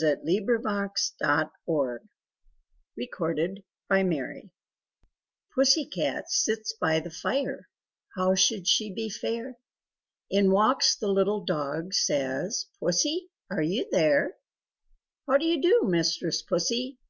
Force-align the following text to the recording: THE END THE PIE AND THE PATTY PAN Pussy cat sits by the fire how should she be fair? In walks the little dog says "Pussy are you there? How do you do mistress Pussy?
THE 0.00 0.10
END 0.10 0.20
THE 0.28 0.60
PIE 0.62 0.84
AND 1.26 2.06
THE 2.96 3.08
PATTY 3.12 3.62
PAN 3.88 4.50
Pussy 5.52 5.86
cat 5.86 6.30
sits 6.30 6.72
by 6.80 7.00
the 7.00 7.10
fire 7.10 7.68
how 8.14 8.36
should 8.36 8.68
she 8.68 8.94
be 8.94 9.10
fair? 9.10 9.56
In 10.30 10.52
walks 10.52 10.94
the 10.96 11.08
little 11.08 11.44
dog 11.44 11.94
says 11.94 12.66
"Pussy 12.78 13.28
are 13.50 13.60
you 13.62 13.86
there? 13.90 14.36
How 15.26 15.36
do 15.36 15.44
you 15.44 15.60
do 15.60 15.82
mistress 15.88 16.42
Pussy? 16.42 17.00